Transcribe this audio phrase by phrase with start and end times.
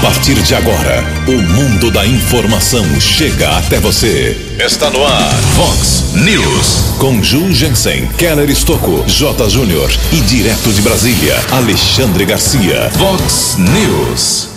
[0.00, 4.34] A partir de agora, o mundo da informação chega até você.
[4.58, 6.96] Está no ar, Fox News.
[6.96, 9.50] Com Ju Jensen, Keller Estocco, J.
[9.50, 12.90] Júnior e direto de Brasília, Alexandre Garcia.
[12.96, 14.48] Fox News.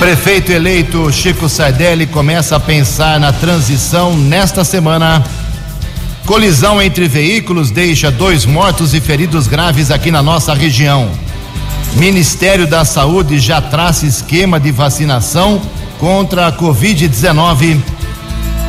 [0.00, 5.22] Prefeito eleito Chico Sardelli começa a pensar na transição nesta semana.
[6.26, 11.08] Colisão entre veículos deixa dois mortos e feridos graves aqui na nossa região.
[11.96, 15.60] Ministério da Saúde já traça esquema de vacinação
[15.98, 17.80] contra a Covid-19.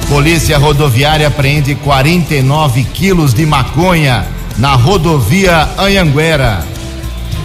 [0.10, 4.26] Polícia Rodoviária apreende 49 quilos de maconha
[4.58, 6.66] na rodovia Anhanguera.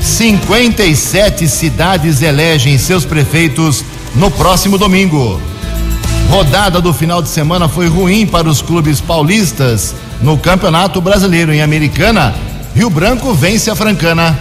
[0.01, 3.85] 57 cidades elegem seus prefeitos
[4.15, 5.41] no próximo domingo.
[6.31, 11.63] Rodada do final de semana foi ruim para os clubes paulistas no Campeonato Brasileiro em
[11.63, 12.35] Americana.
[12.75, 14.39] Rio Branco vence a Francana.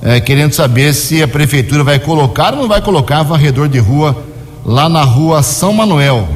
[0.00, 4.16] é, querendo saber se a prefeitura vai colocar ou não vai colocar varredor de rua
[4.64, 6.26] lá na rua São Manuel,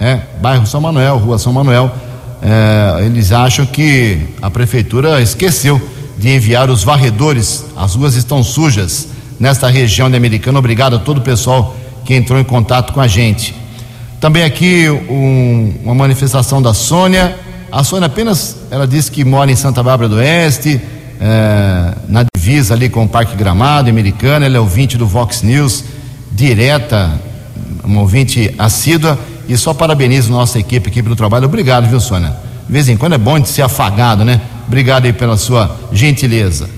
[0.00, 1.90] é, bairro São Manuel, rua São Manuel.
[2.40, 5.80] É, eles acham que a prefeitura esqueceu
[6.16, 10.58] de enviar os varredores, as ruas estão sujas nesta região de Americana.
[10.58, 13.54] Obrigado a todo o pessoal que entrou em contato com a gente.
[14.20, 17.36] Também aqui um, uma manifestação da Sônia.
[17.70, 20.80] A Sônia apenas, ela disse que mora em Santa Bárbara do Oeste,
[21.20, 24.46] é, na divisa ali com o Parque Gramado, Americana.
[24.46, 25.84] Ela é ouvinte do Vox News,
[26.32, 27.10] direta,
[27.84, 31.46] uma ouvinte assídua e só parabenizo nossa equipe aqui pelo trabalho.
[31.46, 32.36] Obrigado, viu, Sônia?
[32.66, 34.40] De vez em quando é bom de ser afagado, né?
[34.66, 36.68] Obrigado aí pela sua gentileza.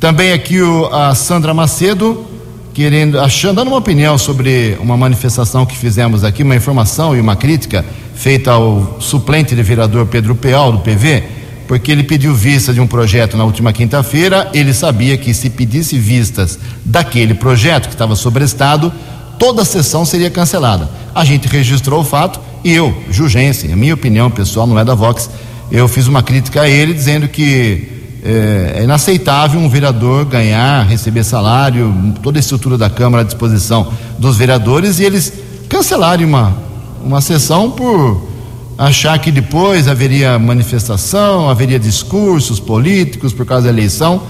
[0.00, 2.26] Também aqui o, a Sandra Macedo,
[2.72, 7.36] querendo, achando, dando uma opinião sobre uma manifestação que fizemos aqui, uma informação e uma
[7.36, 7.84] crítica
[8.14, 11.22] feita ao suplente de vereador Pedro Peal, do PV,
[11.68, 14.50] porque ele pediu vista de um projeto na última quinta-feira.
[14.54, 18.92] Ele sabia que se pedisse vistas daquele projeto que estava sobrestado,
[19.38, 20.88] toda a sessão seria cancelada.
[21.14, 24.94] A gente registrou o fato e eu, Jugense, a minha opinião pessoal não é da
[24.94, 25.30] Vox,
[25.70, 27.88] eu fiz uma crítica a ele dizendo que
[28.24, 33.92] é, é inaceitável um vereador ganhar, receber salário, toda a estrutura da Câmara à disposição
[34.18, 35.32] dos vereadores e eles
[35.68, 36.56] cancelarem uma,
[37.04, 38.28] uma sessão por
[38.76, 44.22] achar que depois haveria manifestação, haveria discursos políticos por causa da eleição.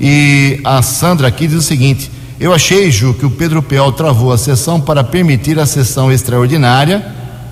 [0.00, 2.10] E a Sandra aqui diz o seguinte:
[2.44, 7.02] eu achei, Ju, que o Pedro Peol travou a sessão para permitir a sessão extraordinária,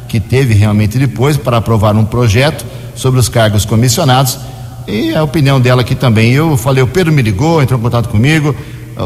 [0.07, 2.63] que teve realmente depois, para aprovar um projeto
[2.95, 4.39] sobre os cargos comissionados.
[4.87, 6.33] E a opinião dela aqui também.
[6.33, 8.55] Eu falei, o Pedro me ligou, entrou em contato comigo.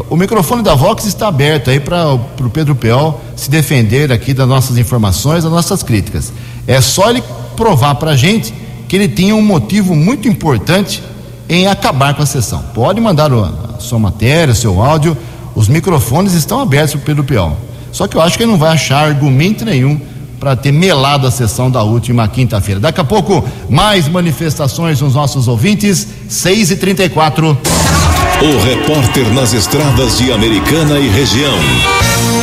[0.09, 4.45] O microfone da Vox está aberto aí para o Pedro Peol se defender aqui das
[4.45, 6.33] nossas informações, das nossas críticas.
[6.67, 7.23] É só ele
[7.55, 8.53] provar para a gente
[8.89, 11.01] que ele tinha um motivo muito importante
[11.47, 12.61] em acabar com a sessão.
[12.73, 15.15] Pode mandar a sua matéria, seu áudio
[15.57, 17.57] os microfones estão abertos para o Pedro Peão.
[17.91, 19.99] Só que eu acho que ele não vai achar argumento nenhum
[20.39, 22.79] para ter melado a sessão da última quinta-feira.
[22.79, 30.19] Daqui a pouco, mais manifestações dos nossos ouvintes, 6 e 34 O repórter nas estradas
[30.19, 31.57] de Americana e região,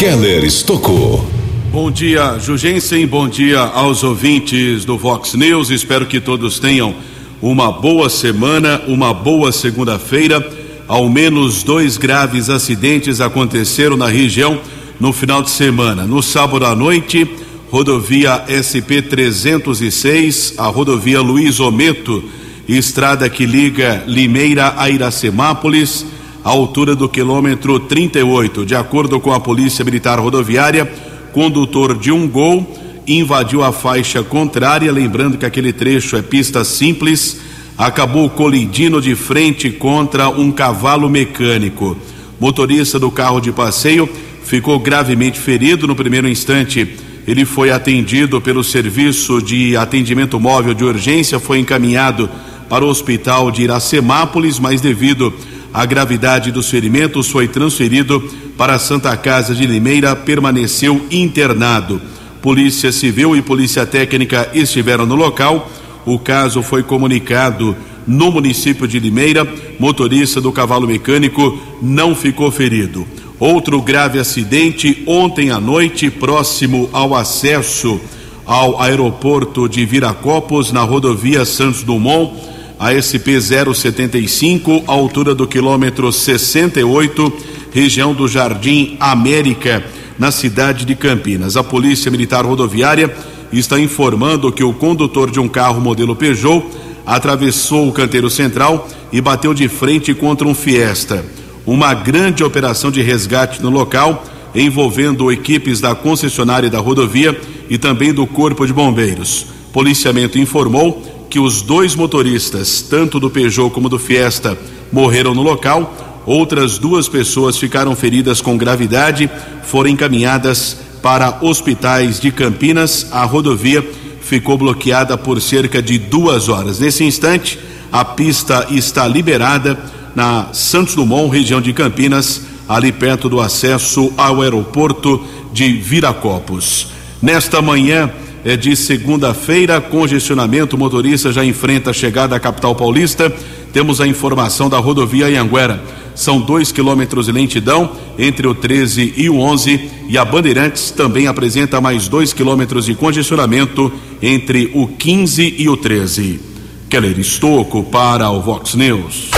[0.00, 1.24] Keller Estocou.
[1.70, 3.06] Bom dia, Jugensen.
[3.06, 5.70] Bom dia aos ouvintes do Vox News.
[5.70, 6.92] Espero que todos tenham
[7.40, 10.63] uma boa semana, uma boa segunda-feira.
[10.86, 14.60] Ao menos dois graves acidentes aconteceram na região
[15.00, 16.06] no final de semana.
[16.06, 17.26] No sábado à noite,
[17.70, 22.22] rodovia SP 306, a rodovia Luiz Ometo,
[22.68, 26.04] estrada que liga Limeira a Iracemápolis,
[26.44, 28.66] à altura do quilômetro 38.
[28.66, 30.84] De acordo com a Polícia Militar Rodoviária,
[31.32, 37.40] condutor de um gol invadiu a faixa contrária, lembrando que aquele trecho é pista simples,
[37.76, 41.96] acabou colidindo de frente contra um cavalo mecânico.
[42.38, 44.08] Motorista do carro de passeio
[44.44, 46.96] ficou gravemente ferido no primeiro instante.
[47.26, 52.28] Ele foi atendido pelo serviço de atendimento móvel de urgência, foi encaminhado
[52.68, 55.32] para o hospital de Iracemápolis, mas devido
[55.72, 58.22] à gravidade dos ferimentos, foi transferido
[58.56, 62.00] para a Santa Casa de Limeira, permaneceu internado.
[62.40, 65.68] Polícia Civil e Polícia Técnica estiveram no local.
[66.06, 69.46] O caso foi comunicado no município de Limeira.
[69.78, 73.06] Motorista do cavalo mecânico não ficou ferido.
[73.38, 78.00] Outro grave acidente ontem à noite, próximo ao acesso
[78.46, 82.34] ao aeroporto de Viracopos, na rodovia Santos Dumont,
[82.78, 87.32] a SP 075, altura do quilômetro 68,
[87.72, 89.82] região do Jardim América,
[90.18, 91.56] na cidade de Campinas.
[91.56, 93.14] A Polícia Militar Rodoviária
[93.52, 96.64] está informando que o condutor de um carro modelo Peugeot
[97.06, 101.24] atravessou o canteiro central e bateu de frente contra um Fiesta.
[101.66, 104.24] Uma grande operação de resgate no local,
[104.54, 107.38] envolvendo equipes da concessionária da rodovia
[107.68, 109.46] e também do Corpo de Bombeiros.
[109.72, 114.56] Policiamento informou que os dois motoristas, tanto do Peugeot como do Fiesta,
[114.92, 116.22] morreram no local.
[116.26, 119.28] Outras duas pessoas ficaram feridas com gravidade,
[119.64, 123.08] foram encaminhadas para hospitais de Campinas.
[123.12, 123.86] A rodovia
[124.22, 126.78] ficou bloqueada por cerca de duas horas.
[126.78, 127.58] Nesse instante,
[127.92, 129.78] a pista está liberada
[130.16, 135.22] na Santos Dumont, região de Campinas, ali perto do acesso ao aeroporto
[135.52, 136.86] de Viracopos.
[137.20, 138.10] Nesta manhã,
[138.42, 143.30] é de segunda-feira, congestionamento, motorista já enfrenta a chegada à capital paulista.
[143.74, 145.82] Temos a informação da rodovia Anhanguera.
[146.14, 151.26] São dois quilômetros de lentidão entre o 13 e o 11 e a Bandeirantes também
[151.26, 156.40] apresenta mais dois quilômetros de congestionamento entre o 15 e o 13.
[156.88, 159.30] Keller Estocco para o Vox News.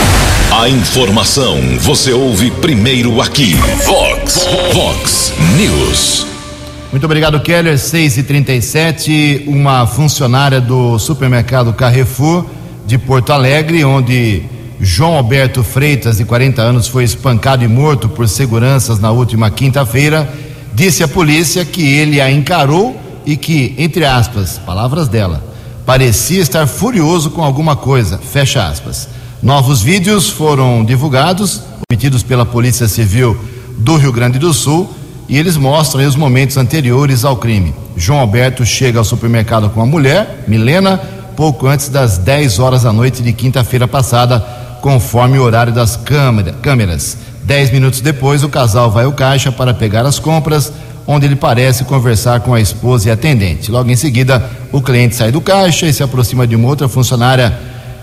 [0.51, 3.55] A informação você ouve primeiro aqui.
[3.85, 6.25] Vox, Vox News.
[6.91, 7.77] Muito obrigado, Keller.
[7.77, 12.45] 6 e 37 uma funcionária do supermercado Carrefour
[12.85, 14.43] de Porto Alegre, onde
[14.79, 20.31] João Alberto Freitas, de 40 anos, foi espancado e morto por seguranças na última quinta-feira,
[20.73, 22.95] disse à polícia que ele a encarou
[23.25, 25.43] e que, entre aspas, palavras dela,
[25.85, 29.09] parecia estar furioso com alguma coisa, fecha aspas.
[29.41, 33.35] Novos vídeos foram divulgados, obtidos pela Polícia Civil
[33.79, 34.93] do Rio Grande do Sul,
[35.27, 37.73] e eles mostram os momentos anteriores ao crime.
[37.95, 40.97] João Alberto chega ao supermercado com a mulher, Milena,
[41.35, 46.53] pouco antes das 10 horas da noite de quinta-feira passada, conforme o horário das câmera,
[46.61, 47.17] câmeras.
[47.43, 50.71] Dez minutos depois, o casal vai ao caixa para pegar as compras,
[51.05, 53.71] onde ele parece conversar com a esposa e atendente.
[53.71, 57.57] Logo em seguida, o cliente sai do caixa e se aproxima de uma outra funcionária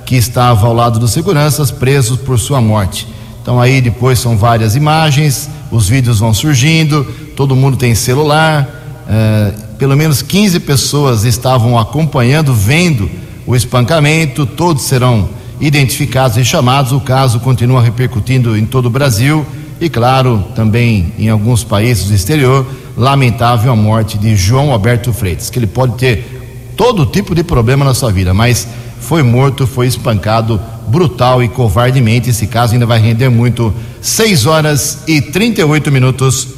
[0.07, 3.07] que estava ao lado dos seguranças, presos por sua morte.
[3.43, 7.05] Então aí depois são várias imagens, os vídeos vão surgindo,
[7.37, 8.67] todo mundo tem celular,
[9.07, 13.11] é, pelo menos 15 pessoas estavam acompanhando, vendo
[13.47, 15.29] o espancamento, todos serão
[15.61, 16.93] identificados e chamados.
[16.93, 19.45] O caso continua repercutindo em todo o Brasil
[19.81, 22.67] e, claro, também em alguns países do exterior.
[22.97, 27.85] Lamentável a morte de João Alberto Freitas, que ele pode ter todo tipo de problema
[27.85, 28.69] na sua vida, mas
[29.01, 32.31] foi morto, foi espancado brutal e covardemente.
[32.31, 33.73] Esse caso ainda vai render muito.
[34.01, 36.49] 6 horas e 38 minutos.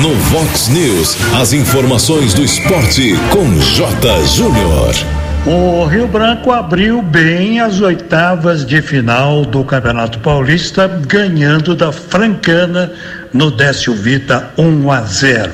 [0.00, 4.24] No Vox News, as informações do esporte com J.
[4.26, 5.25] Júnior.
[5.48, 12.92] O Rio Branco abriu bem as oitavas de final do Campeonato Paulista, ganhando da Francana
[13.32, 15.52] no Décio Vita 1 a 0.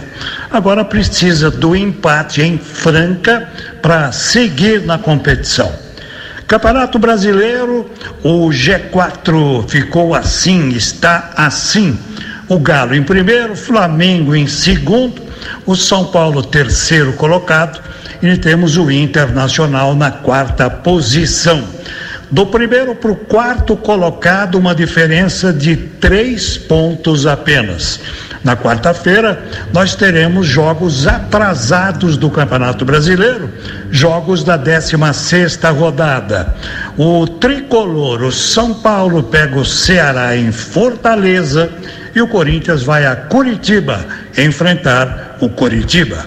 [0.51, 3.47] Agora precisa do empate em Franca
[3.83, 5.71] para seguir na competição.
[6.49, 7.91] Campeonato Brasileiro,
[8.25, 11.99] o G4 ficou assim, está assim.
[12.49, 15.21] O Galo em primeiro, Flamengo em segundo,
[15.67, 17.93] o São Paulo terceiro colocado
[18.23, 21.65] e temos o Internacional na quarta posição.
[22.31, 28.01] Do primeiro para o quarto colocado, uma diferença de três pontos apenas.
[28.43, 33.51] Na quarta-feira, nós teremos jogos atrasados do Campeonato Brasileiro,
[33.91, 36.55] jogos da 16 rodada.
[36.97, 41.71] O tricolor, o São Paulo, pega o Ceará em Fortaleza
[42.15, 44.05] e o Corinthians vai a Curitiba
[44.37, 46.25] enfrentar o Curitiba.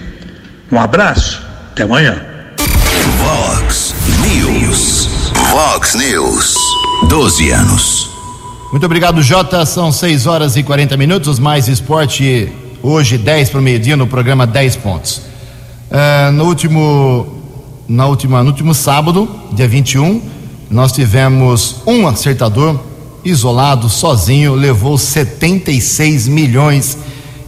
[0.70, 1.45] Um abraço,
[1.76, 2.24] até amanhã.
[3.18, 5.30] Vox News.
[5.50, 6.54] Vox News.
[7.06, 8.10] 12 anos.
[8.70, 9.66] Muito obrigado, Jota.
[9.66, 11.38] São 6 horas e 40 minutos.
[11.38, 12.50] Mais esporte
[12.82, 15.20] hoje, 10 para o meio-dia, no programa 10 pontos.
[15.90, 17.42] Uh, no último.
[17.86, 20.20] Na última, no último sábado, dia 21,
[20.70, 22.80] nós tivemos um acertador
[23.22, 26.98] isolado, sozinho, levou 76 milhões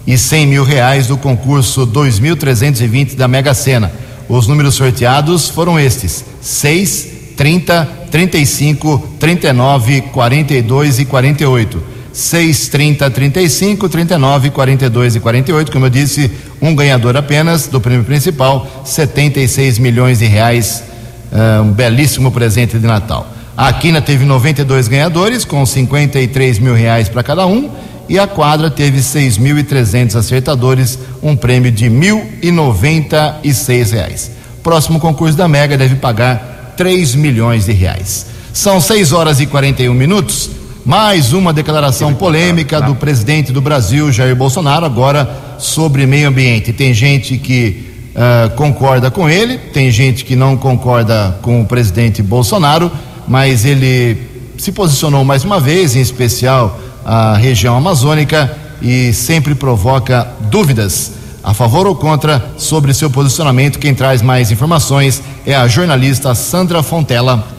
[0.07, 3.91] e 100 mil reais do concurso 2320 da Mega Sena.
[4.29, 11.83] Os números sorteados foram estes: 6, 30, 35, 39, 42 e 48.
[12.13, 15.71] 6, 30, 35, 39, 42 e 48.
[15.71, 16.31] Como eu disse,
[16.61, 20.83] um ganhador apenas do prêmio principal, 76 milhões de reais.
[21.31, 23.29] Uh, um belíssimo presente de Natal.
[23.57, 27.71] A Quina teve 92 ganhadores, com 53 mil reais para cada um.
[28.09, 34.31] E a quadra teve 6.300 acertadores, um prêmio de 1.096 reais.
[34.63, 38.27] Próximo concurso da Mega deve pagar 3 milhões de reais.
[38.53, 40.51] São 6 horas e 41 minutos.
[40.87, 46.73] Mais uma declaração polêmica do presidente do Brasil, Jair Bolsonaro, agora sobre meio ambiente.
[46.73, 47.85] Tem gente que
[48.15, 52.91] uh, concorda com ele, tem gente que não concorda com o presidente Bolsonaro,
[53.27, 54.17] mas ele
[54.57, 61.13] se posicionou mais uma vez, em especial a região amazônica, e sempre provoca dúvidas
[61.43, 63.79] a favor ou contra sobre seu posicionamento.
[63.79, 67.57] Quem traz mais informações é a jornalista Sandra Fontela.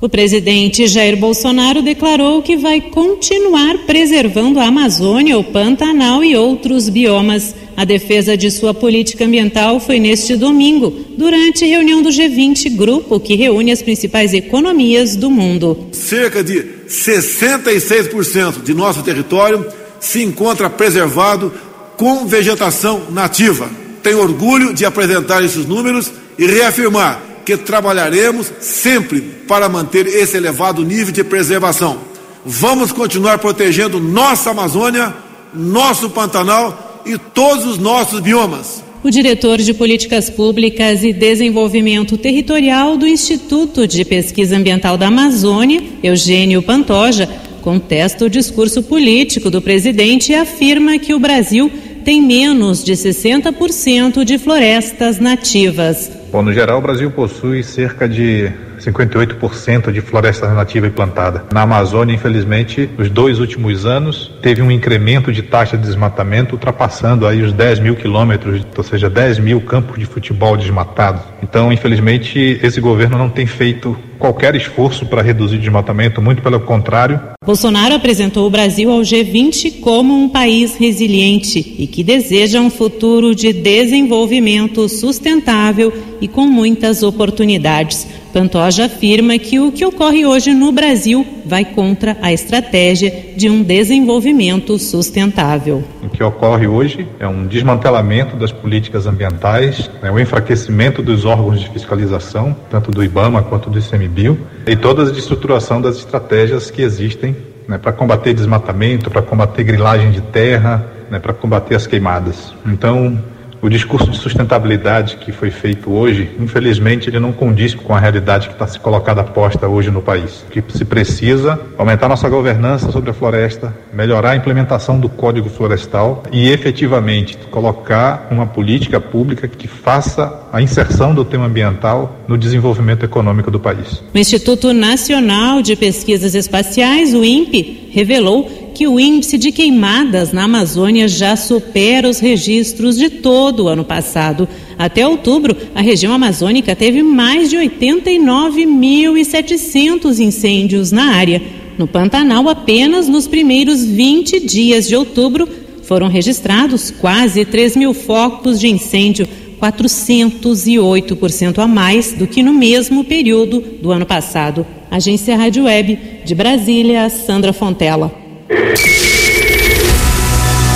[0.00, 6.88] O presidente Jair Bolsonaro declarou que vai continuar preservando a Amazônia, o Pantanal e outros
[6.88, 7.54] biomas.
[7.76, 13.36] A defesa de sua política ambiental foi neste domingo, durante reunião do G20, grupo que
[13.36, 15.86] reúne as principais economias do mundo.
[15.92, 19.66] Cerca de 66% de nosso território
[19.98, 21.52] se encontra preservado
[21.96, 23.68] com vegetação nativa.
[24.02, 30.84] Tenho orgulho de apresentar esses números e reafirmar que trabalharemos sempre para manter esse elevado
[30.84, 31.98] nível de preservação.
[32.44, 35.14] Vamos continuar protegendo nossa Amazônia,
[35.54, 38.82] nosso Pantanal e todos os nossos biomas.
[39.04, 45.82] O diretor de Políticas Públicas e Desenvolvimento Territorial do Instituto de Pesquisa Ambiental da Amazônia,
[46.04, 47.28] Eugênio Pantoja,
[47.62, 51.68] contesta o discurso político do presidente e afirma que o Brasil
[52.04, 56.08] tem menos de 60% de florestas nativas.
[56.30, 58.52] Bom, no geral, o Brasil possui cerca de
[58.82, 61.44] 58% de floresta nativa implantada.
[61.52, 67.26] Na Amazônia, infelizmente, nos dois últimos anos, teve um incremento de taxa de desmatamento ultrapassando
[67.26, 71.22] aí os 10 mil quilômetros, ou seja, 10 mil campos de futebol desmatados.
[71.42, 76.60] Então, infelizmente, esse governo não tem feito qualquer esforço para reduzir o desmatamento, muito pelo
[76.60, 77.20] contrário.
[77.44, 83.34] Bolsonaro apresentou o Brasil ao G20 como um país resiliente e que deseja um futuro
[83.34, 88.06] de desenvolvimento sustentável e com muitas oportunidades.
[88.32, 93.62] Pantoja afirma que o que ocorre hoje no Brasil vai contra a estratégia de um
[93.62, 95.84] desenvolvimento sustentável.
[96.02, 101.60] O que ocorre hoje é um desmantelamento das políticas ambientais, né, o enfraquecimento dos órgãos
[101.60, 103.78] de fiscalização, tanto do IBAMA quanto do
[104.12, 107.34] ICMBio, e toda a destruturação das estratégias que existem
[107.66, 112.54] né, para combater desmatamento, para combater grilagem de terra, né, para combater as queimadas.
[112.66, 113.18] Então,
[113.62, 118.48] o discurso de sustentabilidade que foi feito hoje, infelizmente, ele não condiz com a realidade
[118.48, 120.44] que está se colocada posta hoje no país.
[120.50, 126.24] Que se precisa aumentar nossa governança sobre a floresta, melhorar a implementação do Código Florestal
[126.32, 133.04] e efetivamente colocar uma política pública que faça a inserção do tema ambiental no desenvolvimento
[133.04, 134.02] econômico do país.
[134.12, 140.44] O Instituto Nacional de Pesquisas Espaciais, o INPE, revelou que o índice de queimadas na
[140.44, 144.48] Amazônia já supera os registros de todo o ano passado.
[144.78, 151.42] Até outubro, a região amazônica teve mais de 89.700 incêndios na área.
[151.78, 155.46] No Pantanal, apenas nos primeiros 20 dias de outubro,
[155.82, 159.28] foram registrados quase 3 mil focos de incêndio,
[159.60, 164.66] 408% a mais do que no mesmo período do ano passado.
[164.90, 168.21] Agência Rádio Web, de Brasília, Sandra Fontela.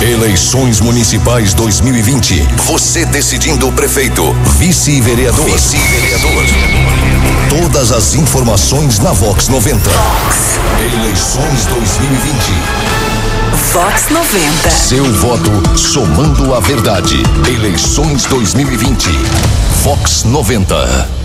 [0.01, 2.47] Eleições Municipais 2020.
[2.65, 5.45] Você decidindo o prefeito, vice-vereador.
[5.45, 6.45] Vice-vereador.
[7.49, 9.89] Todas as informações na Vox 90.
[9.89, 10.59] Vox.
[10.79, 12.53] Eleições 2020.
[13.73, 14.69] Vox 90.
[14.71, 17.21] Seu voto somando a verdade.
[17.47, 19.09] Eleições 2020.
[19.83, 21.16] Vox 90.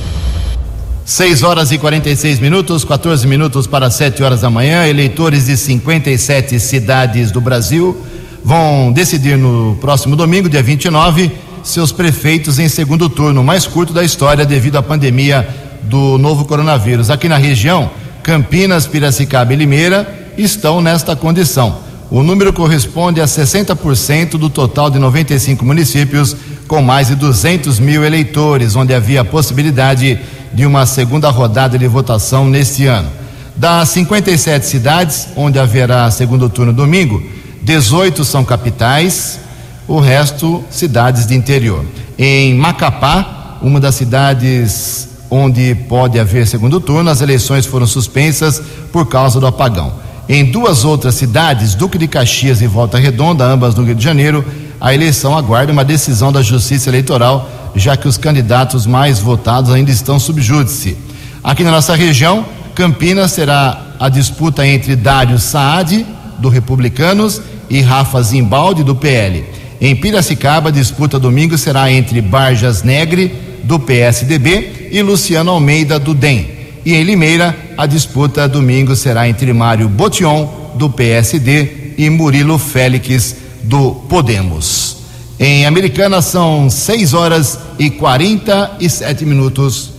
[1.12, 4.86] 6 horas e 46 minutos, 14 minutos para 7 horas da manhã.
[4.86, 7.94] Eleitores de 57 cidades do Brasil
[8.42, 11.30] vão decidir no próximo domingo, dia 29,
[11.62, 15.46] seus prefeitos em segundo turno, mais curto da história devido à pandemia
[15.82, 17.10] do novo coronavírus.
[17.10, 17.90] Aqui na região,
[18.22, 21.76] Campinas, Piracicaba e Limeira estão nesta condição.
[22.10, 26.34] O número corresponde a 60% do total de 95 municípios
[26.66, 31.86] com mais de 200 mil eleitores, onde havia a possibilidade de uma segunda rodada de
[31.86, 33.08] votação neste ano.
[33.56, 37.22] Das 57 cidades, onde haverá segundo turno domingo,
[37.62, 39.40] 18 são capitais,
[39.86, 41.84] o resto cidades de interior.
[42.18, 48.60] Em Macapá, uma das cidades onde pode haver segundo turno, as eleições foram suspensas
[48.92, 49.92] por causa do apagão.
[50.28, 54.44] Em duas outras cidades, Duque de Caxias e Volta Redonda, ambas no Rio de Janeiro,
[54.80, 59.90] a eleição aguarda uma decisão da Justiça Eleitoral já que os candidatos mais votados ainda
[59.90, 60.96] estão sob júdice.
[61.42, 66.06] Aqui na nossa região, Campinas será a disputa entre Dário Saad,
[66.38, 69.44] do Republicanos, e Rafa Zimbaldi, do PL.
[69.80, 76.14] Em Piracicaba, a disputa domingo será entre Barjas Negre, do PSDB, e Luciano Almeida, do
[76.14, 76.46] DEM.
[76.84, 83.36] E em Limeira, a disputa domingo será entre Mário Botion, do PSD, e Murilo Félix,
[83.62, 85.01] do Podemos.
[85.44, 89.90] Em Americana são 6 horas e 47 minutos.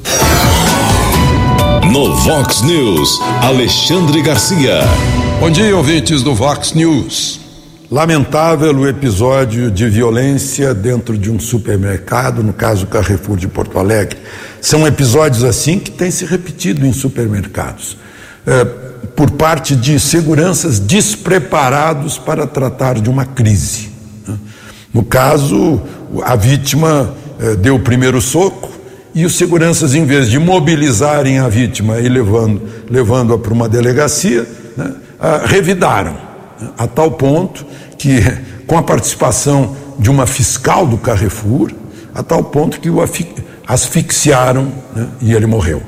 [1.91, 4.79] No Vox News, Alexandre Garcia.
[5.41, 7.41] Bom dia, ouvintes do Vox News.
[7.91, 14.19] Lamentável o episódio de violência dentro de um supermercado, no caso Carrefour de Porto Alegre.
[14.61, 17.97] São episódios assim que têm se repetido em supermercados,
[18.47, 18.63] é,
[19.13, 23.92] por parte de seguranças despreparados para tratar de uma crise.
[24.93, 25.81] No caso,
[26.23, 28.69] a vítima eh, deu o primeiro soco
[29.15, 34.47] e os seguranças, em vez de mobilizarem a vítima e levando, levando-a para uma delegacia,
[34.77, 34.93] né,
[35.45, 36.13] revidaram,
[36.59, 37.65] né, a tal ponto
[37.97, 38.21] que,
[38.67, 41.71] com a participação de uma fiscal do Carrefour,
[42.13, 42.99] a tal ponto que o
[43.67, 45.81] asfixiaram né, e ele morreu.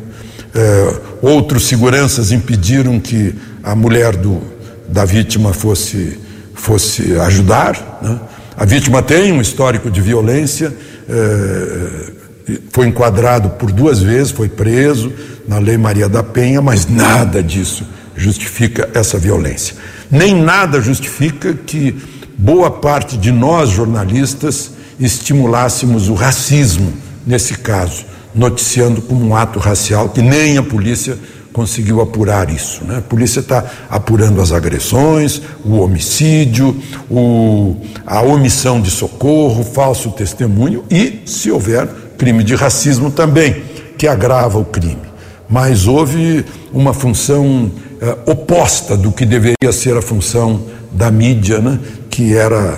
[0.54, 4.42] Eh, outros seguranças impediram que a mulher do,
[4.88, 6.20] da vítima fosse,
[6.54, 8.00] fosse ajudar.
[8.02, 8.20] Né,
[8.58, 10.74] a vítima tem um histórico de violência,
[11.10, 15.12] é, foi enquadrado por duas vezes, foi preso
[15.48, 19.76] na Lei Maria da Penha, mas nada disso justifica essa violência.
[20.10, 21.96] Nem nada justifica que
[22.38, 26.94] boa parte de nós jornalistas estimulássemos o racismo
[27.26, 31.18] nesse caso, noticiando como um ato racial que nem a polícia
[31.56, 32.84] conseguiu apurar isso.
[32.84, 32.98] Né?
[32.98, 36.76] A polícia está apurando as agressões, o homicídio,
[37.10, 41.88] o, a omissão de socorro, falso testemunho e, se houver,
[42.18, 43.64] crime de racismo também,
[43.98, 45.00] que agrava o crime.
[45.48, 51.80] Mas houve uma função eh, oposta do que deveria ser a função da mídia, né?
[52.10, 52.78] que era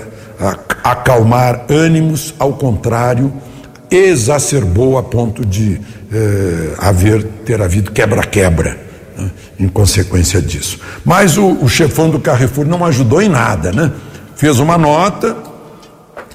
[0.83, 3.33] acalmar ânimos, ao contrário,
[3.89, 5.81] exacerbou a ponto de
[6.13, 8.77] eh, haver ter havido quebra-quebra
[9.17, 10.77] né, em consequência disso.
[11.05, 13.89] Mas o, o, chefão do Carrefour não ajudou em nada, né?
[14.36, 15.36] Fez uma nota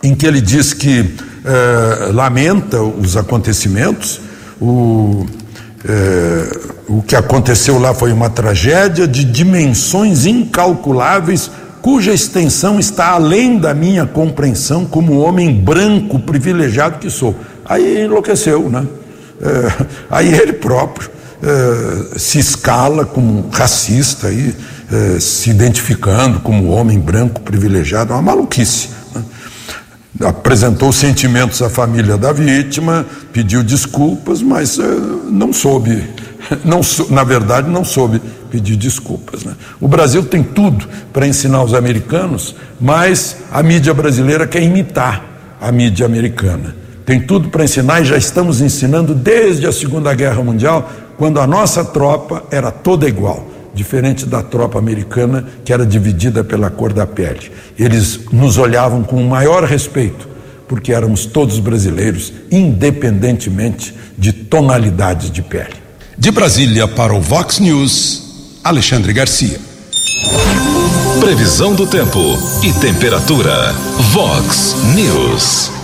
[0.02, 4.22] em que ele diz que eh, lamenta os acontecimentos,
[4.58, 5.26] o,
[5.84, 11.50] eh, o que aconteceu lá foi uma tragédia de dimensões incalculáveis
[11.82, 17.36] cuja extensão está além da minha compreensão como homem branco privilegiado que sou.
[17.64, 18.86] Aí enlouqueceu, né?
[19.40, 21.10] É, aí ele próprio
[21.42, 24.54] é, se escala como racista, aí,
[24.90, 28.90] é, se identificando como homem branco privilegiado, uma maluquice.
[29.14, 29.24] Né?
[30.28, 34.78] Apresentou sentimentos à família da vítima, pediu desculpas, mas
[35.28, 36.08] não soube,
[36.64, 39.42] não, na verdade, não soube pedir desculpas.
[39.42, 39.54] Né?
[39.80, 45.24] O Brasil tem tudo para ensinar os americanos, mas a mídia brasileira quer imitar
[45.60, 46.81] a mídia americana.
[47.04, 51.46] Tem tudo para ensinar e já estamos ensinando desde a Segunda Guerra Mundial, quando a
[51.46, 57.06] nossa tropa era toda igual, diferente da tropa americana que era dividida pela cor da
[57.06, 57.50] pele.
[57.78, 60.28] Eles nos olhavam com o maior respeito,
[60.68, 65.74] porque éramos todos brasileiros, independentemente de tonalidades de pele.
[66.16, 68.58] De Brasília para o Vox News.
[68.62, 69.58] Alexandre Garcia.
[71.18, 72.20] Previsão do tempo
[72.62, 73.72] e temperatura.
[74.12, 75.81] Vox News.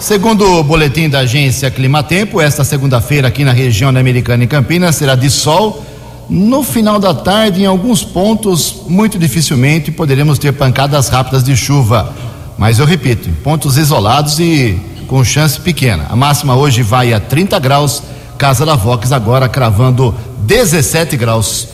[0.00, 4.96] Segundo o boletim da agência Climatempo, esta segunda-feira aqui na região da Americana e Campinas
[4.96, 5.84] será de sol.
[6.28, 12.14] No final da tarde, em alguns pontos, muito dificilmente poderemos ter pancadas rápidas de chuva.
[12.56, 16.06] Mas eu repito, em pontos isolados e com chance pequena.
[16.08, 18.02] A máxima hoje vai a 30 graus,
[18.38, 20.14] Casa da Vox agora cravando
[20.46, 21.68] 17 graus.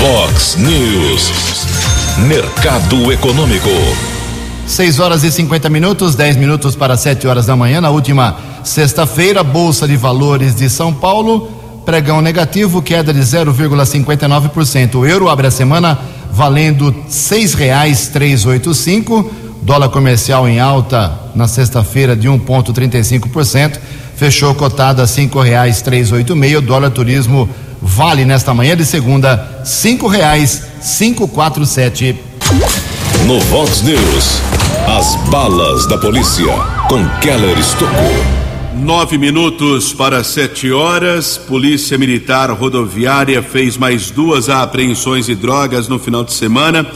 [0.00, 1.30] Vox News.
[2.26, 4.17] Mercado Econômico.
[4.68, 7.80] 6 horas e 50 minutos, 10 minutos para 7 horas da manhã.
[7.80, 11.48] Na última sexta-feira, Bolsa de Valores de São Paulo,
[11.86, 14.96] pregão negativo, queda de 0,59%.
[14.96, 15.98] O euro abre a semana
[16.30, 19.30] valendo R$ 6,385.
[19.62, 23.78] Dólar comercial em alta na sexta-feira de 1,35%.
[24.16, 26.62] Fechou cotado a R$ 5,386.
[26.62, 27.48] Dólar turismo
[27.80, 32.14] vale nesta manhã de segunda cinco reais cinco quatro sete.
[33.26, 34.40] No Vox News,
[34.86, 36.46] as balas da polícia
[36.88, 37.94] com Keller Estocou.
[38.74, 41.36] Nove minutos para sete horas.
[41.36, 46.86] Polícia Militar Rodoviária fez mais duas apreensões de drogas no final de semana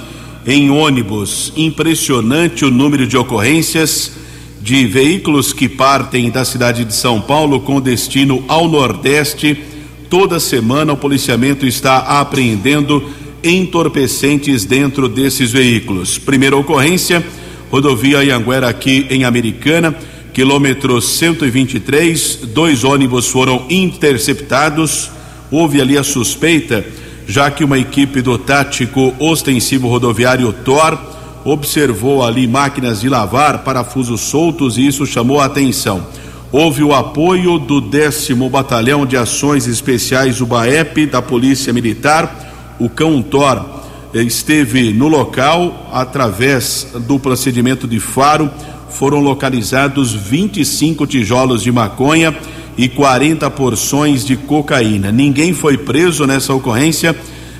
[0.46, 1.52] em ônibus.
[1.56, 4.12] Impressionante o número de ocorrências
[4.60, 9.72] de veículos que partem da cidade de São Paulo com destino ao Nordeste
[10.12, 13.02] toda semana o policiamento está apreendendo
[13.42, 16.18] entorpecentes dentro desses veículos.
[16.18, 17.24] Primeira ocorrência,
[17.70, 19.94] rodovia Anhanguera aqui em Americana,
[20.32, 25.10] quilômetro 123, dois ônibus foram interceptados.
[25.50, 26.84] Houve ali a suspeita,
[27.26, 30.98] já que uma equipe do tático ostensivo rodoviário TOR
[31.44, 36.06] observou ali máquinas de lavar, parafusos soltos e isso chamou a atenção
[36.52, 42.51] houve o apoio do décimo Batalhão de Ações Especiais, o BAEP, da Polícia Militar.
[42.78, 43.64] O Cão Thor
[44.14, 48.50] esteve no local através do procedimento de faro.
[48.90, 52.36] Foram localizados 25 tijolos de maconha
[52.76, 55.10] e 40 porções de cocaína.
[55.10, 57.16] Ninguém foi preso nessa ocorrência,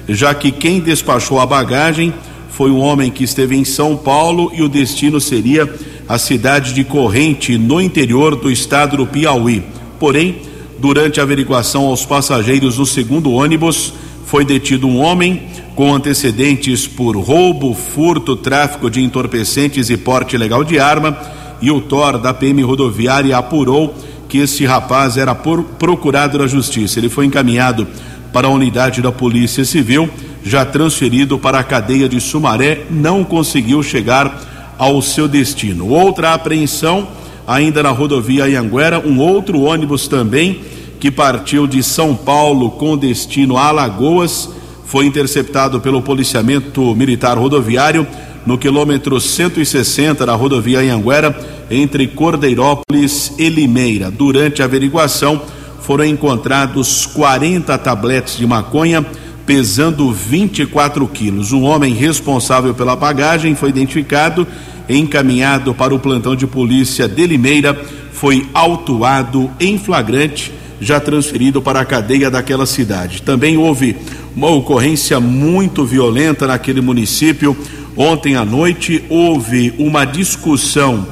[0.08, 2.12] já que quem despachou a bagagem
[2.50, 5.72] foi um homem que esteve em São Paulo e o destino seria
[6.06, 9.62] a cidade de Corrente, no interior do estado do Piauí.
[9.98, 10.42] Porém,
[10.78, 13.94] durante a averiguação aos passageiros do segundo ônibus,
[14.26, 15.42] foi detido um homem
[15.74, 21.16] com antecedentes por roubo, furto, tráfico de entorpecentes e porte ilegal de arma.
[21.60, 23.94] E o TOR da PM rodoviária apurou
[24.28, 26.98] que esse rapaz era procurado da justiça.
[26.98, 27.86] Ele foi encaminhado
[28.32, 30.08] para a unidade da Polícia Civil,
[30.42, 35.86] já transferido para a cadeia de Sumaré, não conseguiu chegar ao seu destino.
[35.88, 37.06] Outra apreensão,
[37.46, 40.62] ainda na rodovia Anhanguera, um outro ônibus também
[41.02, 44.48] que partiu de São Paulo com destino a Alagoas,
[44.84, 48.06] foi interceptado pelo policiamento militar rodoviário
[48.46, 51.36] no quilômetro 160 da rodovia Anhanguera,
[51.68, 54.12] entre Cordeirópolis e Limeira.
[54.12, 55.42] Durante a averiguação,
[55.80, 59.04] foram encontrados 40 tabletes de maconha
[59.44, 61.50] pesando 24 quilos.
[61.50, 64.46] Um homem responsável pela bagagem foi identificado
[64.88, 67.74] encaminhado para o plantão de polícia de Limeira,
[68.12, 73.22] foi autuado em flagrante, já transferido para a cadeia daquela cidade.
[73.22, 73.96] Também houve
[74.34, 77.56] uma ocorrência muito violenta naquele município.
[77.96, 81.06] Ontem à noite houve uma discussão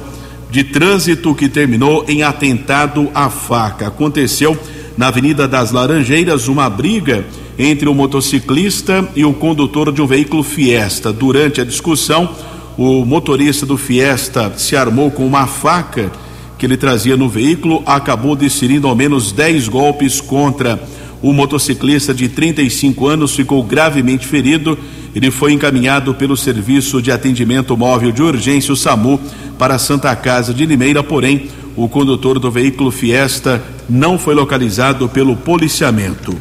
[0.51, 3.87] de trânsito que terminou em atentado à faca.
[3.87, 4.57] Aconteceu
[4.97, 7.25] na Avenida das Laranjeiras uma briga
[7.57, 11.13] entre o motociclista e o condutor de um veículo Fiesta.
[11.13, 12.29] Durante a discussão,
[12.77, 16.11] o motorista do Fiesta se armou com uma faca
[16.61, 20.79] que ele trazia no veículo, acabou desferindo ao menos 10 golpes contra
[21.19, 24.77] o motociclista de 35 anos, ficou gravemente ferido.
[25.15, 29.19] Ele foi encaminhado pelo Serviço de Atendimento Móvel de Urgência, o SAMU,
[29.57, 35.09] para a Santa Casa de Limeira, porém, o condutor do veículo Fiesta não foi localizado
[35.09, 36.31] pelo policiamento.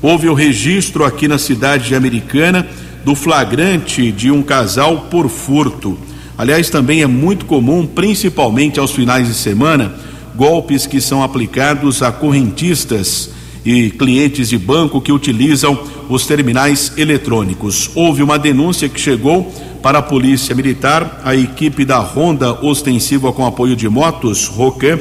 [0.00, 2.64] Houve o registro aqui na cidade de Americana
[3.04, 5.98] do flagrante de um casal por furto.
[6.36, 9.94] Aliás, também é muito comum, principalmente aos finais de semana,
[10.34, 13.30] golpes que são aplicados a correntistas
[13.64, 17.90] e clientes de banco que utilizam os terminais eletrônicos.
[17.94, 23.46] Houve uma denúncia que chegou para a Polícia Militar, a equipe da Ronda Ostensiva com
[23.46, 24.98] apoio de motos, Rocan,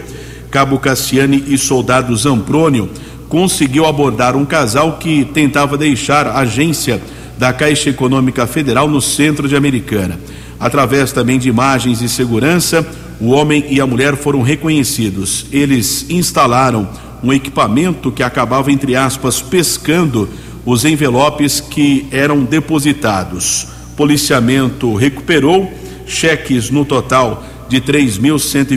[0.52, 2.90] Cabo Cassiane e Soldado Zamprônio,
[3.28, 7.02] conseguiu abordar um casal que tentava deixar a agência
[7.38, 10.20] da Caixa Econômica Federal no centro de Americana.
[10.64, 12.88] Através também de imagens de segurança,
[13.20, 15.46] o homem e a mulher foram reconhecidos.
[15.52, 16.88] Eles instalaram
[17.22, 20.30] um equipamento que acabava, entre aspas, pescando
[20.66, 23.68] os envelopes que eram depositados.
[23.98, 25.70] Policiamento recuperou
[26.08, 27.82] cheques no total de
[28.18, 28.74] mil cento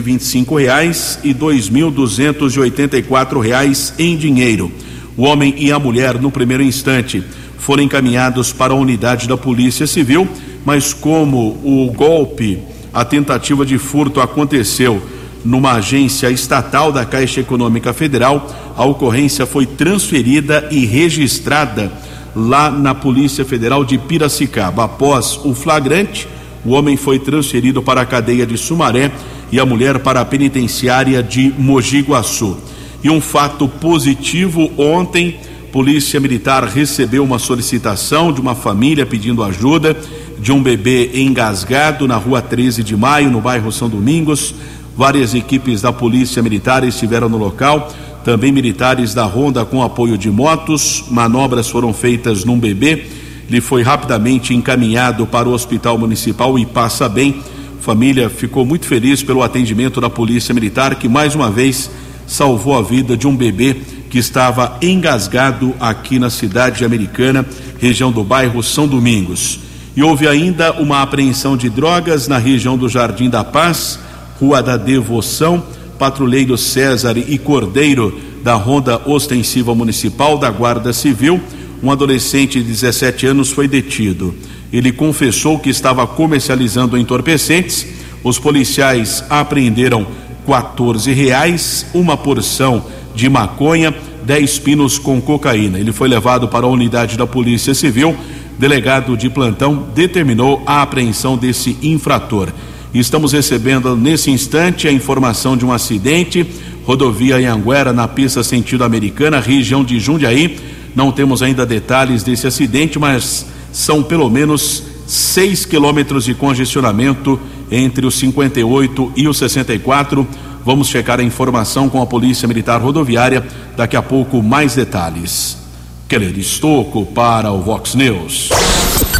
[2.97, 4.69] e quatro reais em dinheiro.
[5.15, 7.23] O homem e a mulher, no primeiro instante,
[7.57, 10.27] foram encaminhados para a unidade da Polícia Civil,
[10.67, 12.59] mas como o golpe,
[12.93, 15.01] a tentativa de furto aconteceu
[15.45, 21.89] numa agência estatal da Caixa Econômica Federal, a ocorrência foi transferida e registrada
[22.35, 24.83] lá na Polícia Federal de Piracicaba.
[24.83, 26.27] Após o flagrante,
[26.65, 29.09] o homem foi transferido para a cadeia de Sumaré
[29.49, 32.57] e a mulher para a penitenciária de Mogi Guaçu.
[33.01, 35.39] E um fato positivo ontem,
[35.71, 39.95] Polícia Militar recebeu uma solicitação de uma família pedindo ajuda
[40.39, 44.53] de um bebê engasgado na rua 13 de maio, no bairro São Domingos.
[44.95, 47.91] Várias equipes da Polícia Militar estiveram no local,
[48.23, 51.05] também militares da Ronda com apoio de motos.
[51.09, 53.05] Manobras foram feitas num bebê.
[53.49, 57.41] Ele foi rapidamente encaminhado para o Hospital Municipal e passa bem.
[57.79, 61.89] Família ficou muito feliz pelo atendimento da Polícia Militar, que mais uma vez
[62.25, 63.75] salvou a vida de um bebê
[64.09, 67.45] que estava engasgado aqui na cidade americana,
[67.79, 69.66] região do bairro São Domingos.
[69.97, 73.97] E houve ainda uma apreensão de drogas na região do Jardim da Paz,
[74.39, 75.63] Rua da Devoção,
[75.97, 81.41] patrulheiro César e Cordeiro da Ronda Ostensiva Municipal da Guarda Civil,
[81.81, 84.35] um adolescente de 17 anos foi detido.
[84.71, 87.87] Ele confessou que estava comercializando entorpecentes.
[88.23, 90.05] Os policiais apreenderam
[90.45, 93.91] 14 reais, uma porção de maconha,
[94.23, 95.79] 10 pinos com cocaína.
[95.79, 98.15] Ele foi levado para a unidade da Polícia Civil.
[98.57, 102.49] Delegado de plantão determinou a apreensão desse infrator.
[102.93, 106.45] Estamos recebendo nesse instante a informação de um acidente,
[106.85, 110.57] rodovia Anhanguera, na pista sentido americana, região de Jundiaí.
[110.95, 117.39] Não temos ainda detalhes desse acidente, mas são pelo menos 6 quilômetros de congestionamento
[117.69, 120.27] entre os 58 e os 64.
[120.65, 123.45] Vamos checar a informação com a Polícia Militar Rodoviária.
[123.75, 125.66] Daqui a pouco, mais detalhes.
[126.07, 128.49] Keller Estocco para o Vox News.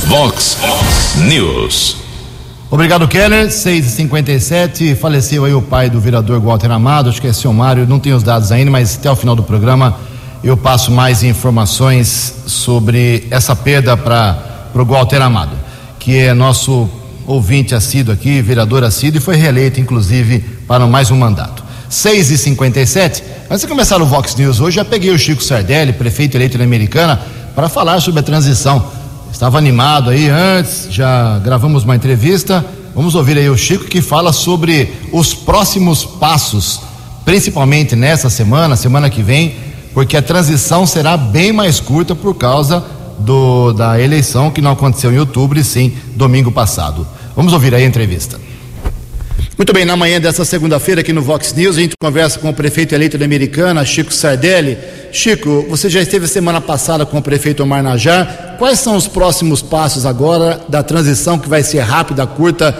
[0.05, 0.57] Vox
[1.17, 1.97] News.
[2.71, 3.47] Obrigado, Keller.
[3.47, 4.95] 6h57.
[4.95, 7.85] Faleceu aí o pai do vereador Walter Amado, acho que é seu Mário.
[7.85, 9.97] Não tenho os dados ainda, mas até o final do programa
[10.41, 15.57] eu passo mais informações sobre essa perda para o Walter Amado,
[15.99, 16.89] que é nosso
[17.25, 21.66] ouvinte assíduo aqui, vereador assíduo, e foi reeleito, inclusive, para mais um mandato.
[21.89, 25.93] 6 e 57 Antes de começar o Vox News hoje, já peguei o Chico Sardelli,
[25.93, 27.21] prefeito eleito na Americana,
[27.55, 28.91] para falar sobre a transição.
[29.31, 32.65] Estava animado aí antes, já gravamos uma entrevista.
[32.93, 36.81] Vamos ouvir aí o Chico que fala sobre os próximos passos,
[37.23, 39.55] principalmente nessa semana, semana que vem,
[39.93, 42.83] porque a transição será bem mais curta por causa
[43.17, 47.07] do, da eleição que não aconteceu em outubro e sim domingo passado.
[47.33, 48.37] Vamos ouvir aí a entrevista.
[49.57, 52.53] Muito bem, na manhã dessa segunda-feira aqui no Vox News, a gente conversa com o
[52.53, 54.77] prefeito eleito da Americana, Chico Sardelli.
[55.11, 58.55] Chico, você já esteve semana passada com o prefeito Omar Najar.
[58.59, 62.71] Quais são os próximos passos agora da transição que vai ser rápida, curta,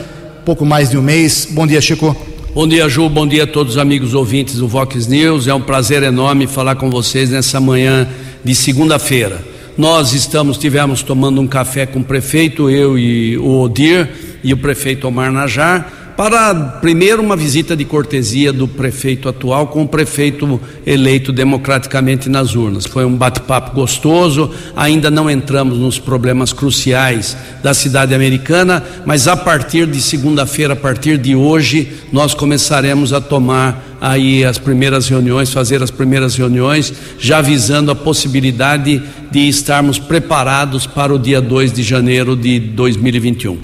[0.46, 1.48] pouco mais de um mês?
[1.50, 2.16] Bom dia, Chico.
[2.54, 3.10] Bom dia, Ju.
[3.10, 5.48] Bom dia a todos os amigos ouvintes do Vox News.
[5.48, 8.08] É um prazer enorme falar com vocês nessa manhã
[8.44, 9.44] de segunda-feira.
[9.76, 14.08] Nós estamos, tivemos tomando um café com o prefeito, eu e o Odir
[14.44, 19.84] e o prefeito Omar Najar para primeiro uma visita de cortesia do prefeito atual com
[19.84, 22.88] o prefeito eleito democraticamente nas urnas.
[22.88, 24.50] Foi um bate-papo gostoso.
[24.76, 30.76] Ainda não entramos nos problemas cruciais da cidade americana, mas a partir de segunda-feira, a
[30.76, 36.92] partir de hoje, nós começaremos a tomar aí as primeiras reuniões, fazer as primeiras reuniões,
[37.20, 43.60] já visando a possibilidade de estarmos preparados para o dia 2 de janeiro de 2021.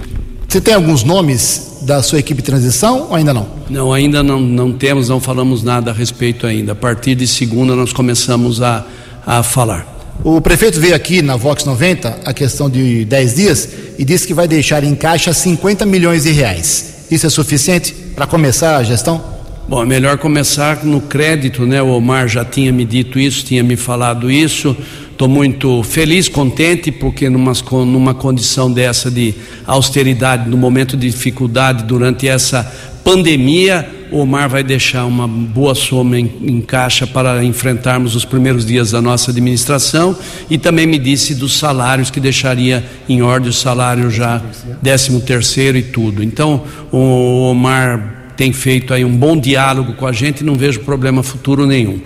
[0.48, 3.48] Você tem alguns nomes da sua equipe de transição ou ainda não?
[3.70, 6.72] Não, ainda não, não temos, não falamos nada a respeito ainda.
[6.72, 8.86] A partir de segunda nós começamos a,
[9.26, 9.94] a falar.
[10.24, 14.34] O prefeito veio aqui na Vox 90, a questão de 10 dias, e disse que
[14.34, 17.06] vai deixar em caixa 50 milhões de reais.
[17.10, 19.34] Isso é suficiente para começar a gestão?
[19.68, 21.82] Bom, é melhor começar no crédito, né?
[21.82, 24.76] O Omar já tinha me dito isso, tinha me falado isso.
[25.14, 27.54] Estou muito feliz, contente, porque numa,
[27.86, 32.64] numa condição dessa de austeridade, no momento de dificuldade durante essa
[33.04, 38.66] pandemia, o Omar vai deixar uma boa soma em, em, caixa para enfrentarmos os primeiros
[38.66, 40.18] dias da nossa administração
[40.50, 44.42] e também me disse dos salários que deixaria em ordem o salário já
[44.82, 46.24] décimo terceiro e tudo.
[46.24, 50.80] Então o Omar tem feito aí um bom diálogo com a gente e não vejo
[50.80, 52.02] problema futuro nenhum.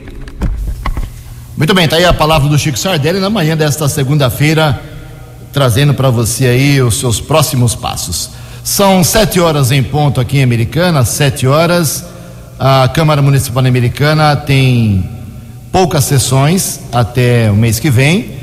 [1.58, 4.80] Muito bem, está aí a palavra do Chico Sardelli na manhã desta segunda-feira,
[5.52, 8.30] trazendo para você aí os seus próximos passos.
[8.64, 12.06] São sete horas em ponto aqui em Americana, sete horas.
[12.60, 15.04] A Câmara Municipal Americana tem
[15.72, 18.34] poucas sessões até o mês que vem.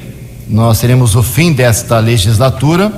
[0.49, 2.91] Nós teremos o fim desta legislatura.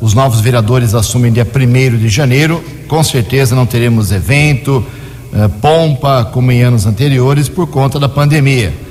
[0.00, 2.62] Os novos vereadores assumem dia 1 de janeiro.
[2.86, 4.86] Com certeza não teremos evento,
[5.34, 8.84] eh, pompa como em anos anteriores por conta da pandemia.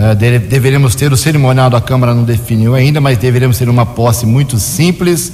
[0.00, 4.24] Eh, deveremos ter o cerimonial da Câmara, não definiu ainda, mas deveremos ter uma posse
[4.24, 5.32] muito simples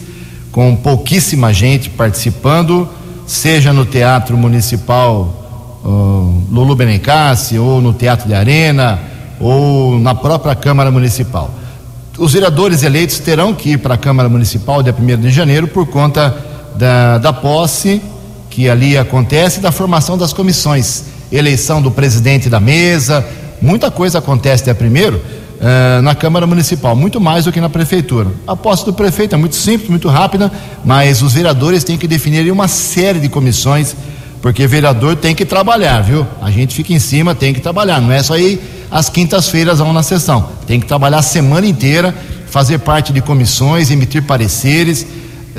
[0.51, 2.89] com pouquíssima gente participando,
[3.27, 8.99] seja no Teatro Municipal uh, Lulu Benencassi, ou no Teatro de Arena,
[9.39, 11.51] ou na própria Câmara Municipal.
[12.17, 15.89] Os vereadores eleitos terão que ir para a Câmara Municipal dia 1 de janeiro por
[15.89, 16.35] conta
[16.75, 18.01] da, da posse
[18.49, 23.27] que ali acontece da formação das comissões, eleição do presidente da mesa,
[23.61, 28.29] muita coisa acontece dia primeiro uh, na Câmara Municipal, muito mais do que na Prefeitura.
[28.47, 30.51] A posse do prefeito é muito simples, muito rápida,
[30.85, 33.97] mas os vereadores têm que definir uma série de comissões,
[34.43, 36.27] porque vereador tem que trabalhar, viu?
[36.43, 39.93] A gente fica em cima, tem que trabalhar, não é só ir às quintas-feiras vão
[39.93, 42.15] na sessão, tem que trabalhar a semana inteira,
[42.47, 45.07] fazer parte de comissões, emitir pareceres.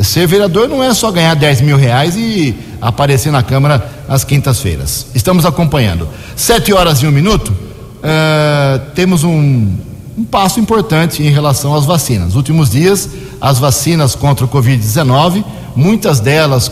[0.01, 5.07] Ser vereador não é só ganhar 10 mil reais e aparecer na Câmara às quintas-feiras.
[5.15, 6.07] Estamos acompanhando.
[6.35, 7.64] Sete horas e um minuto.
[8.05, 9.67] Uh, temos um,
[10.15, 12.27] um passo importante em relação às vacinas.
[12.27, 13.09] Nos últimos dias,
[13.41, 15.43] as vacinas contra o Covid-19,
[15.75, 16.71] muitas delas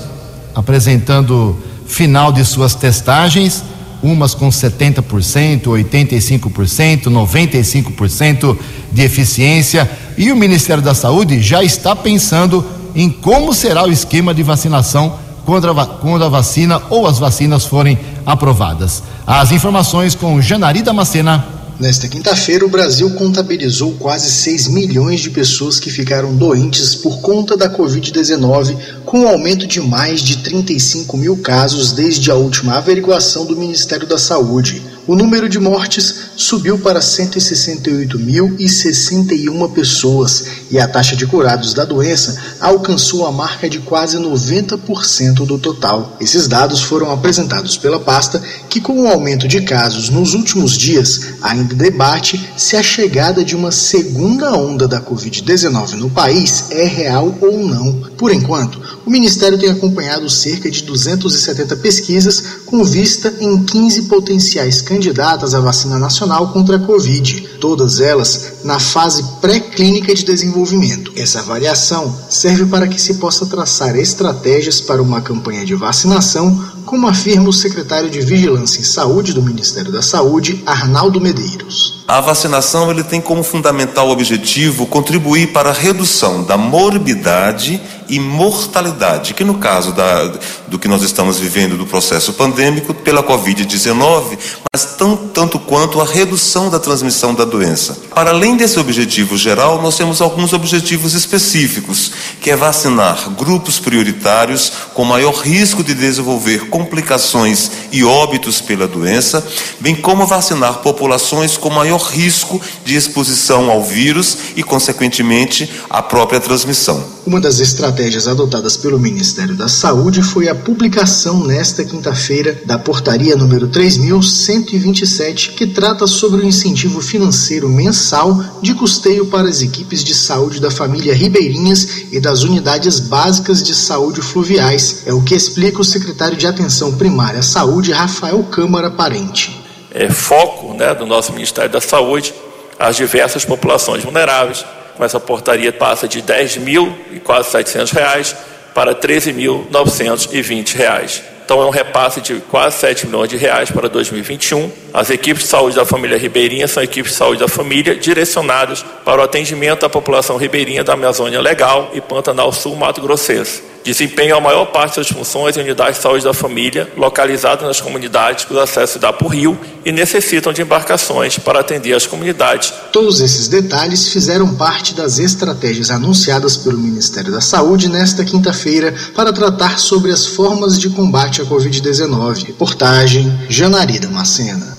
[0.53, 3.63] apresentando final de suas testagens,
[4.03, 8.57] umas com 70%, 85%, 95%
[8.91, 14.35] de eficiência, e o Ministério da Saúde já está pensando em como será o esquema
[14.35, 19.03] de vacinação quando a, quando a vacina ou as vacinas forem aprovadas.
[19.25, 21.45] As informações com Janari Damascena.
[21.79, 27.57] Nesta quinta-feira, o Brasil contabilizou quase 6 milhões de pessoas que ficaram doentes por conta
[27.57, 33.45] da Covid-19, com um aumento de mais de 35 mil casos desde a última averiguação
[33.45, 41.15] do Ministério da Saúde o número de mortes subiu para 168.061 pessoas e a taxa
[41.15, 46.17] de curados da doença alcançou a marca de quase 90% do total.
[46.19, 51.35] Esses dados foram apresentados pela pasta, que, com o aumento de casos nos últimos dias,
[51.43, 57.37] ainda debate se a chegada de uma segunda onda da Covid-19 no país é real
[57.39, 57.93] ou não.
[58.17, 64.81] Por enquanto, o Ministério tem acompanhado cerca de 270 pesquisas com vista em 15 potenciais
[64.81, 71.11] candidatas à vacina nacional contra a Covid, todas elas na fase pré-clínica de desenvolvimento.
[71.15, 77.07] Essa avaliação serve para que se possa traçar estratégias para uma campanha de vacinação, como
[77.07, 82.03] afirma o secretário de Vigilância em Saúde do Ministério da Saúde, Arnaldo Medeiros.
[82.07, 87.81] A vacinação ele tem como fundamental objetivo contribuir para a redução da morbidade
[88.13, 90.31] e mortalidade, que no caso da,
[90.67, 94.37] do que nós estamos vivendo do processo pandêmico pela Covid-19,
[94.71, 97.97] mas tão, tanto quanto a redução da transmissão da doença.
[98.13, 104.71] Para além desse objetivo geral, nós temos alguns objetivos específicos, que é vacinar grupos prioritários
[104.93, 109.43] com maior risco de desenvolver complicações e óbitos pela doença,
[109.79, 116.39] bem como vacinar populações com maior risco de exposição ao vírus e, consequentemente, à própria
[116.39, 117.03] transmissão.
[117.25, 123.33] Uma das estratégias adotadas pelo Ministério da Saúde foi a publicação nesta quinta-feira da portaria
[123.37, 130.13] número 3127, que trata sobre o incentivo financeiro mensal de custeio para as equipes de
[130.13, 135.03] saúde da família Ribeirinhas e das unidades básicas de saúde fluviais.
[135.05, 139.63] É o que explica o secretário de Atenção Primária à Saúde, Rafael Câmara Parente.
[139.89, 142.33] É foco né, do nosso Ministério da Saúde
[142.77, 148.35] as diversas populações vulneráveis com essa portaria passa de 10 mil e quase 700 reais
[148.73, 151.23] para 13.920 reais.
[151.45, 154.71] Então é um repasse de quase 7 milhões de reais para 2021.
[154.93, 159.21] As equipes de saúde da família ribeirinha são equipes de saúde da família direcionadas para
[159.21, 164.41] o atendimento à população ribeirinha da Amazônia Legal e Pantanal Sul Mato Grossense desempenham a
[164.41, 168.59] maior parte das funções em unidades de saúde da família, localizadas nas comunidades que o
[168.59, 172.73] acesso dá por rio e necessitam de embarcações para atender as comunidades.
[172.91, 179.33] Todos esses detalhes fizeram parte das estratégias anunciadas pelo Ministério da Saúde nesta quinta-feira para
[179.33, 182.45] tratar sobre as formas de combate à Covid-19.
[182.45, 184.77] Reportagem Janari Macena.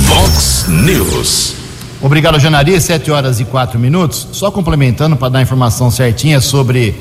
[0.00, 1.54] Vox News.
[2.00, 2.78] Obrigado, Janari.
[2.80, 4.28] Sete horas e quatro minutos.
[4.32, 6.94] Só complementando para dar a informação certinha sobre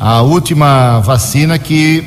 [0.00, 2.02] a última vacina que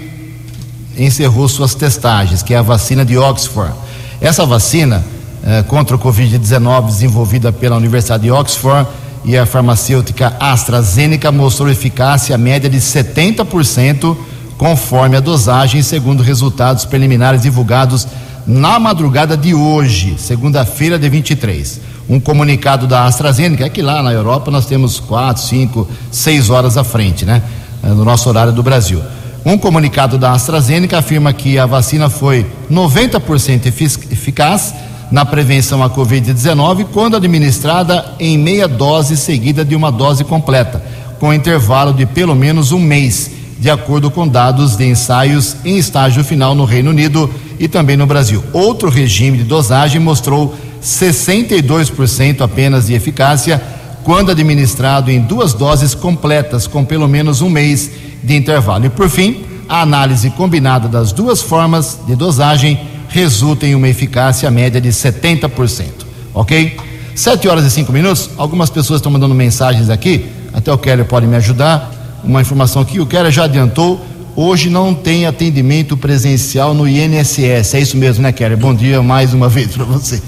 [0.98, 3.72] encerrou suas testagens, que é a vacina de Oxford.
[4.20, 5.04] Essa vacina
[5.46, 8.90] eh, contra o Covid-19, desenvolvida pela Universidade de Oxford,
[9.24, 14.18] e a farmacêutica AstraZeneca mostrou eficácia média de 70%,
[14.58, 18.08] conforme a dosagem, segundo resultados preliminares divulgados
[18.46, 21.80] na madrugada de hoje, segunda-feira de 23.
[22.10, 26.76] Um comunicado da AstraZeneca, é que lá na Europa nós temos quatro, cinco, seis horas
[26.76, 27.42] à frente, né?
[27.84, 29.02] No nosso horário do Brasil.
[29.46, 33.68] Um comunicado da AstraZeneca afirma que a vacina foi 90%
[34.10, 34.74] eficaz
[35.12, 40.82] na prevenção à Covid-19 quando administrada em meia dose seguida de uma dose completa,
[41.20, 43.30] com intervalo de pelo menos um mês,
[43.60, 47.30] de acordo com dados de ensaios em estágio final no Reino Unido
[47.60, 48.42] e também no Brasil.
[48.54, 53.62] Outro regime de dosagem mostrou 62% apenas de eficácia
[54.04, 57.90] quando administrado em duas doses completas, com pelo menos um mês
[58.24, 58.86] de intervalo.
[58.86, 64.50] E por fim, a análise combinada das duas formas de dosagem resulta em uma eficácia
[64.52, 65.88] média de 70%.
[66.34, 66.78] Ok?
[67.16, 68.30] Sete horas e cinco minutos.
[68.38, 70.26] Algumas pessoas estão mandando mensagens aqui.
[70.52, 71.92] Até o Keller pode me ajudar.
[72.24, 74.04] Uma informação aqui: o Keller já adiantou.
[74.36, 77.76] Hoje não tem atendimento presencial no INSS.
[77.76, 78.58] É isso mesmo, né, Keller?
[78.58, 80.22] Bom dia mais uma vez para você.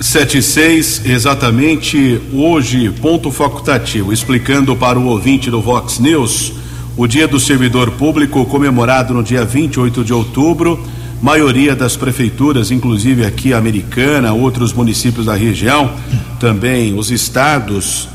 [0.00, 6.52] 76, exatamente hoje, ponto facultativo, explicando para o ouvinte do Vox News,
[6.96, 10.78] o Dia do Servidor Público comemorado no dia 28 de outubro
[11.20, 15.92] maioria das prefeituras, inclusive aqui Americana, outros municípios da região,
[16.38, 18.08] também os estados,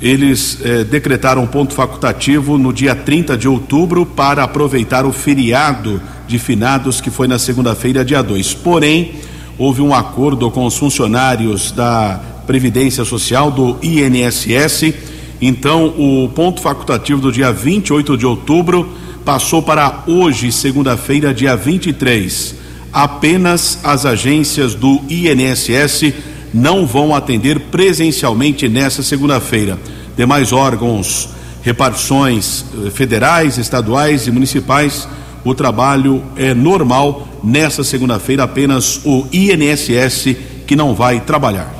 [0.00, 6.38] eles eh, decretaram ponto facultativo no dia 30 de outubro para aproveitar o feriado de
[6.38, 8.54] finados que foi na segunda-feira, dia 2.
[8.54, 9.14] Porém,
[9.62, 14.92] houve um acordo com os funcionários da Previdência Social do INSS,
[15.40, 18.92] então o ponto facultativo do dia 28 de outubro
[19.24, 22.56] passou para hoje, segunda-feira, dia 23.
[22.92, 26.12] Apenas as agências do INSS
[26.52, 29.78] não vão atender presencialmente nessa segunda-feira.
[30.16, 31.28] Demais órgãos,
[31.62, 35.06] repartições eh, federais, estaduais e municipais,
[35.44, 40.36] o trabalho é normal nessa segunda-feira, apenas o INSS
[40.66, 41.72] que não vai trabalhar.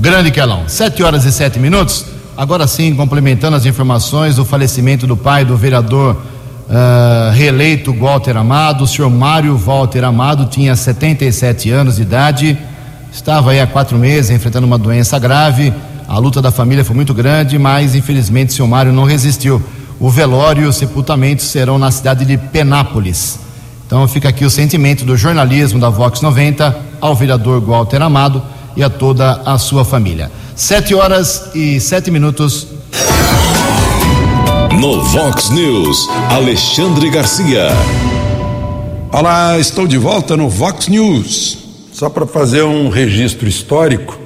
[0.00, 2.04] Grande Quelão, sete horas e sete minutos.
[2.36, 6.16] Agora sim, complementando as informações do falecimento do pai do vereador
[6.68, 8.84] uh, reeleito Walter Amado.
[8.84, 12.56] O senhor Mário Walter Amado tinha 77 anos de idade,
[13.12, 15.72] estava aí há quatro meses enfrentando uma doença grave.
[16.06, 19.62] A luta da família foi muito grande, mas infelizmente o senhor Mário não resistiu.
[19.98, 23.47] O velório e o sepultamento serão na cidade de Penápolis.
[23.88, 28.42] Então fica aqui o sentimento do jornalismo da Vox 90 ao vereador Walter Amado
[28.76, 30.30] e a toda a sua família.
[30.54, 32.66] Sete horas e sete minutos.
[34.78, 37.68] No Vox News, Alexandre Garcia.
[39.10, 41.56] Olá, estou de volta no Vox News.
[41.90, 44.18] Só para fazer um registro histórico,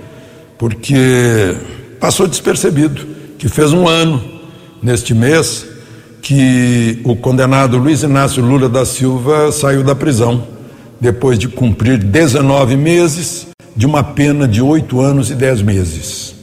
[0.58, 1.56] porque
[2.00, 3.06] passou despercebido
[3.38, 4.20] que fez um ano
[4.82, 5.71] neste mês
[6.22, 10.44] que o condenado Luiz Inácio Lula da Silva saiu da prisão
[11.00, 16.34] depois de cumprir 19 meses de uma pena de oito anos e dez meses.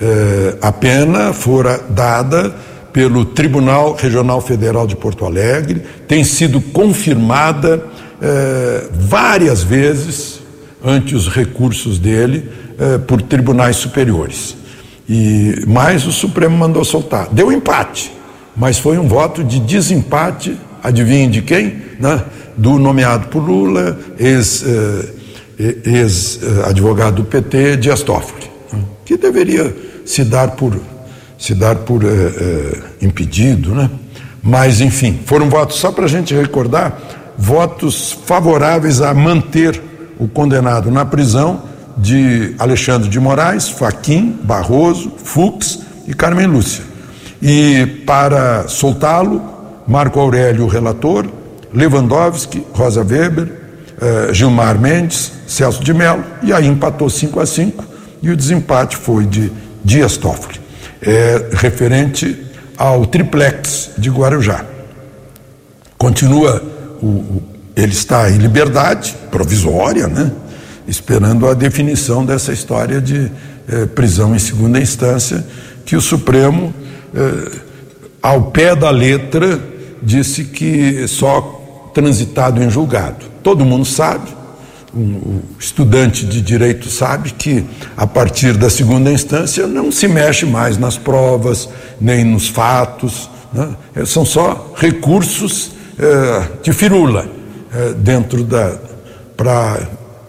[0.00, 2.54] É, a pena fora dada
[2.92, 7.84] pelo Tribunal Regional Federal de Porto Alegre, tem sido confirmada
[8.20, 10.40] eh, várias vezes
[10.84, 14.56] ante os recursos dele eh, por tribunais superiores.
[15.08, 17.28] E mais o Supremo mandou soltar.
[17.30, 18.10] Deu empate,
[18.58, 21.76] mas foi um voto de desempate, adivinhem de quem?
[21.98, 22.24] Né?
[22.56, 28.80] Do nomeado por Lula, ex-advogado ex, do PT, Dias Toffoli, né?
[29.04, 29.72] que deveria
[30.04, 30.76] se dar por
[31.38, 32.08] se dar por é,
[33.00, 33.88] impedido, né?
[34.42, 36.98] Mas, enfim, foram votos, só para a gente recordar,
[37.38, 39.80] votos favoráveis a manter
[40.18, 41.62] o condenado na prisão
[41.96, 45.78] de Alexandre de Moraes, Faquim, Barroso, Fux
[46.08, 46.87] e Carmen Lúcia.
[47.40, 49.42] E para soltá-lo,
[49.86, 51.26] Marco Aurélio, relator,
[51.72, 53.48] Lewandowski, Rosa Weber,
[54.00, 57.84] eh, Gilmar Mendes, Celso de Mello, e aí empatou 5 a 5
[58.22, 59.52] e o desempate foi de
[59.84, 60.68] Dias Toffoli
[61.00, 64.64] é, referente ao triplex de Guarujá.
[65.96, 66.62] Continua,
[67.00, 67.42] o, o,
[67.76, 70.30] ele está em liberdade provisória, né?
[70.86, 73.30] esperando a definição dessa história de
[73.68, 75.44] é, prisão em segunda instância,
[75.84, 76.72] que o Supremo,
[78.22, 79.60] ao pé da letra,
[80.02, 83.26] disse que só transitado em julgado.
[83.42, 84.28] Todo mundo sabe,
[84.94, 87.64] o estudante de direito sabe que
[87.96, 91.68] a partir da segunda instância não se mexe mais nas provas
[92.00, 93.68] nem nos fatos, né?
[93.94, 97.26] É, são só recursos é, de firula
[97.72, 98.78] é, dentro da
[99.36, 99.80] para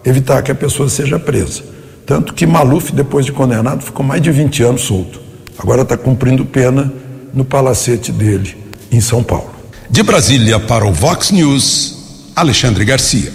[0.04, 1.62] evitar que a pessoa seja presa.
[2.06, 5.20] Tanto que Maluf, depois de condenado, ficou mais de 20 anos solto.
[5.62, 6.90] Agora está cumprindo pena
[7.34, 8.56] no palacete dele,
[8.90, 9.50] em São Paulo.
[9.90, 13.30] De Brasília para o Vox News, Alexandre Garcia.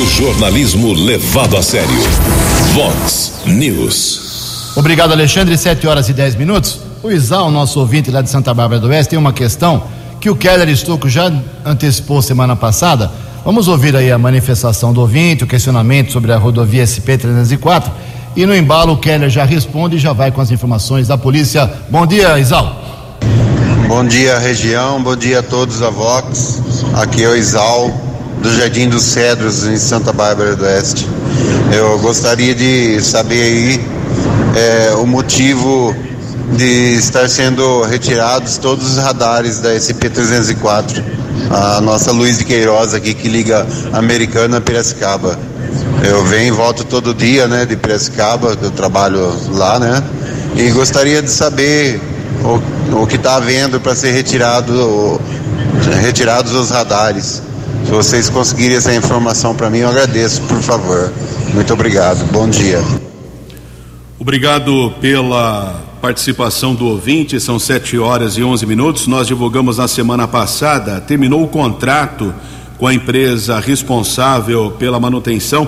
[0.00, 1.88] O jornalismo levado a sério.
[2.72, 4.74] Vox News.
[4.76, 5.58] Obrigado, Alexandre.
[5.58, 6.78] 7 horas e 10 minutos.
[7.02, 9.82] O Isal, nosso ouvinte lá de Santa Bárbara do Oeste, tem uma questão
[10.20, 11.32] que o Keller Estocco já
[11.64, 13.10] antecipou semana passada.
[13.44, 17.90] Vamos ouvir aí a manifestação do ouvinte, o questionamento sobre a rodovia SP-304.
[18.36, 21.70] E no embalo, o Keller já responde e já vai com as informações da polícia.
[21.88, 22.82] Bom dia, Isal.
[23.86, 25.00] Bom dia, região.
[25.00, 26.60] Bom dia a todos a Vox.
[26.94, 27.92] Aqui é o Isal,
[28.42, 31.08] do Jardim dos Cedros, em Santa Bárbara do Oeste.
[31.72, 33.80] Eu gostaria de saber aí
[34.56, 35.94] é, o motivo
[36.56, 41.02] de estar sendo retirados todos os radares da SP-304.
[41.50, 45.38] A nossa Luiz de Queiroz aqui que liga Americana a Piracicaba.
[46.06, 50.04] Eu venho e volto todo dia, né, de Piracicaba, eu trabalho lá, né?
[50.54, 51.98] E gostaria de saber
[52.44, 55.18] o, o que está havendo para ser retirado,
[56.02, 57.42] retirados os radares.
[57.86, 61.10] Se vocês conseguirem essa informação para mim, eu agradeço, por favor.
[61.54, 62.22] Muito obrigado.
[62.30, 62.84] Bom dia.
[64.18, 67.40] Obrigado pela participação do ouvinte.
[67.40, 69.06] São 7 horas e 11 minutos.
[69.06, 72.34] Nós divulgamos na semana passada, terminou o contrato
[72.76, 75.66] com a empresa responsável pela manutenção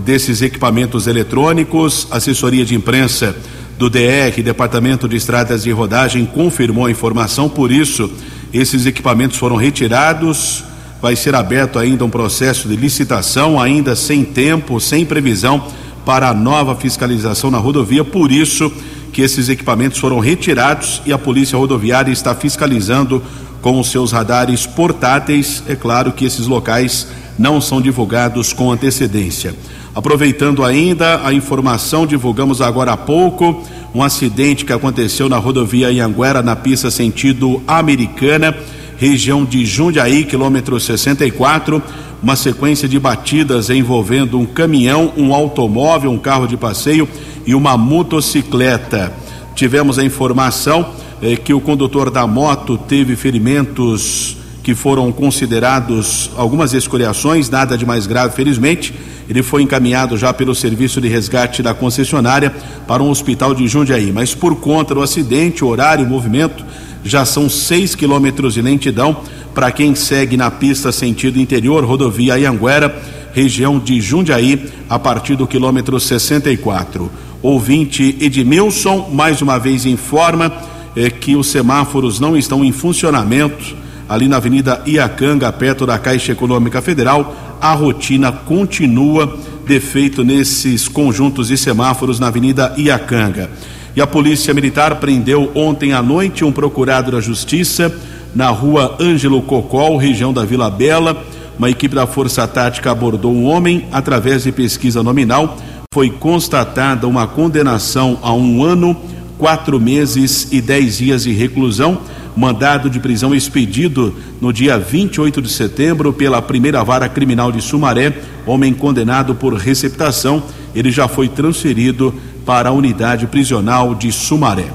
[0.00, 2.06] desses equipamentos eletrônicos.
[2.10, 3.36] Assessoria de imprensa
[3.78, 8.10] do DR, Departamento de Estradas de Rodagem, confirmou a informação, por isso
[8.52, 10.64] esses equipamentos foram retirados.
[11.00, 15.64] Vai ser aberto ainda um processo de licitação, ainda sem tempo, sem previsão
[16.04, 18.72] para a nova fiscalização na rodovia, por isso
[19.12, 23.22] que esses equipamentos foram retirados e a Polícia Rodoviária está fiscalizando
[23.60, 25.62] com os seus radares portáteis.
[25.68, 27.06] É claro que esses locais
[27.38, 29.54] não são divulgados com antecedência.
[29.98, 36.40] Aproveitando ainda a informação, divulgamos agora há pouco um acidente que aconteceu na rodovia Ianguera,
[36.40, 38.56] na pista sentido americana,
[38.96, 41.82] região de Jundiaí, quilômetro 64.
[42.22, 47.08] Uma sequência de batidas envolvendo um caminhão, um automóvel, um carro de passeio
[47.44, 49.12] e uma motocicleta.
[49.56, 50.90] Tivemos a informação
[51.20, 54.36] eh, que o condutor da moto teve ferimentos
[54.68, 58.92] que foram considerados algumas escoriações, nada de mais grave, felizmente.
[59.26, 62.54] Ele foi encaminhado já pelo serviço de resgate da concessionária
[62.86, 64.12] para um hospital de Jundiaí.
[64.12, 66.66] Mas por conta do acidente, horário, movimento,
[67.02, 69.22] já são seis quilômetros de lentidão
[69.54, 72.94] para quem segue na pista sentido interior, rodovia Ianguera,
[73.32, 77.10] região de Jundiaí, a partir do quilômetro 64.
[77.40, 80.52] Ouvinte Edmilson, mais uma vez informa
[80.94, 86.32] eh, que os semáforos não estão em funcionamento ali na Avenida Iacanga, perto da Caixa
[86.32, 87.36] Econômica Federal.
[87.60, 89.36] A rotina continua
[89.66, 93.50] defeito nesses conjuntos de semáforos na Avenida Iacanga.
[93.94, 97.92] E a Polícia Militar prendeu ontem à noite um procurado da Justiça
[98.34, 101.24] na rua Ângelo Cocol, região da Vila Bela.
[101.58, 105.56] Uma equipe da Força Tática abordou um homem através de pesquisa nominal.
[105.92, 108.96] Foi constatada uma condenação a um ano,
[109.36, 111.98] quatro meses e dez dias de reclusão
[112.38, 118.16] mandado de prisão expedido no dia 28 de setembro pela primeira vara criminal de Sumaré,
[118.46, 120.40] homem condenado por receptação,
[120.72, 122.14] ele já foi transferido
[122.46, 124.68] para a unidade prisional de Sumaré.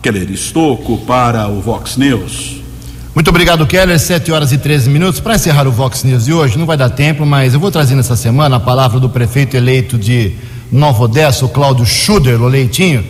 [0.00, 2.62] Keller Estocco para o Vox News.
[3.14, 4.00] Muito obrigado, Keller.
[4.00, 5.20] 7 horas e 13 minutos.
[5.20, 7.94] Para encerrar o Vox News de hoje, não vai dar tempo, mas eu vou trazer
[7.94, 10.32] nessa semana a palavra do prefeito eleito de
[10.72, 13.04] Nova Odessa, o Cláudio Schuder, o Leitinho,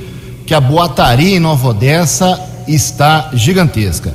[0.45, 4.13] que a boataria em Nova Odessa está gigantesca.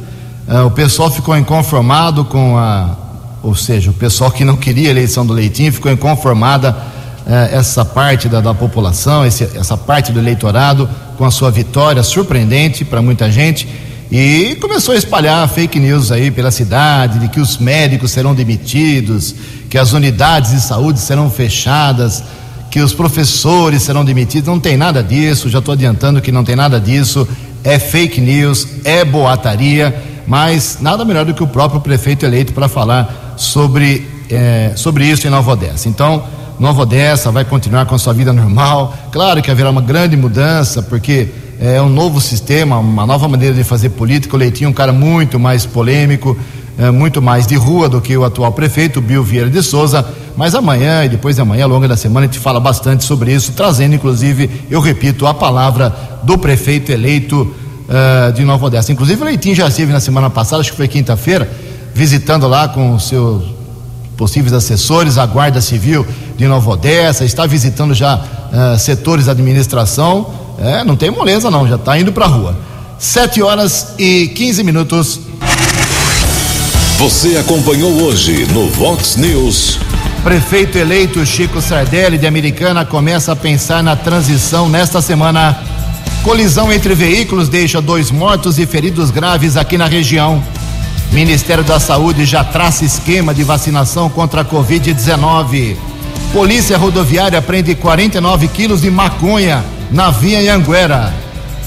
[0.47, 2.95] Uh, o pessoal ficou inconformado com a.
[3.43, 7.83] Ou seja, o pessoal que não queria a eleição do Leitinho ficou inconformada uh, essa
[7.83, 13.01] parte da, da população, esse, essa parte do eleitorado, com a sua vitória surpreendente para
[13.01, 13.67] muita gente.
[14.09, 19.35] E começou a espalhar fake news aí pela cidade, de que os médicos serão demitidos,
[19.69, 22.23] que as unidades de saúde serão fechadas,
[22.71, 24.47] que os professores serão demitidos.
[24.47, 27.27] Não tem nada disso, já estou adiantando que não tem nada disso
[27.67, 29.93] é fake news, é boataria,
[30.25, 35.27] mas nada melhor do que o próprio prefeito eleito para falar sobre, é, sobre isso
[35.27, 35.89] em Nova Odessa.
[35.89, 36.23] Então,
[36.57, 38.95] Nova Odessa vai continuar com a sua vida normal.
[39.11, 41.27] Claro que haverá uma grande mudança, porque
[41.59, 44.37] é um novo sistema, uma nova maneira de fazer política.
[44.37, 46.37] O Leitinho é um cara muito mais polêmico,
[46.77, 50.05] é, muito mais de rua do que o atual prefeito, Bill Vieira de Souza.
[50.35, 53.33] Mas amanhã e depois de amanhã, ao longo da semana, a gente fala bastante sobre
[53.33, 58.91] isso, trazendo inclusive, eu repito, a palavra do prefeito eleito uh, de Nova Odessa.
[58.91, 61.49] Inclusive, o Leitinho já esteve na semana passada, acho que foi quinta-feira,
[61.95, 63.43] visitando lá com os seus
[64.15, 66.05] possíveis assessores a Guarda Civil
[66.35, 70.31] de Nova Odessa, está visitando já uh, setores da administração.
[70.59, 72.55] É, não tem moleza não, já tá indo pra rua.
[72.99, 75.19] 7 horas e 15 minutos.
[76.97, 79.79] Você acompanhou hoje no Vox News.
[80.23, 85.59] Prefeito eleito Chico Sardelli de Americana começa a pensar na transição nesta semana.
[86.23, 90.43] Colisão entre veículos deixa dois mortos e feridos graves aqui na região.
[91.11, 95.77] Ministério da Saúde já traça esquema de vacinação contra a Covid-19.
[96.33, 101.13] Polícia Rodoviária prende 49 quilos de maconha na via Anguera.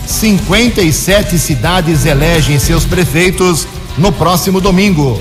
[0.09, 5.21] 57 cidades elegem seus prefeitos no próximo domingo.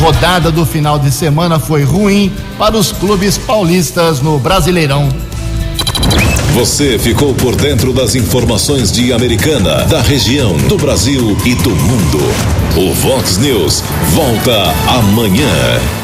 [0.00, 5.08] Rodada do final de semana foi ruim para os clubes paulistas no Brasileirão.
[6.54, 12.18] Você ficou por dentro das informações de Americana, da região, do Brasil e do mundo.
[12.76, 13.82] O Vox News
[14.14, 15.99] volta amanhã.